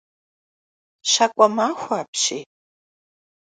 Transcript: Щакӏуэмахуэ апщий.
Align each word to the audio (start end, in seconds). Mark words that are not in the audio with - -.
Щакӏуэмахуэ 1.11 1.95
апщий. 2.01 2.43